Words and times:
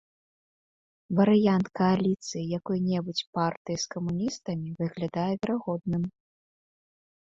Варыянт 1.17 1.67
кааліцыі 1.79 2.41
якой-небудзь 2.59 3.23
партыі 3.39 3.77
з 3.83 3.95
камуністамі 3.97 4.69
выглядае 4.81 5.31
верагодным. 5.41 6.03